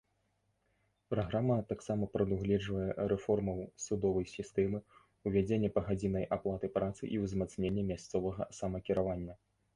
[1.13, 4.79] Праграма таксама прадугледжвае рэформаў судовай сістэмы,
[5.29, 9.33] увядзенне пагадзіннай аплаты працы і ўзмацненне мясцовага самакіравання.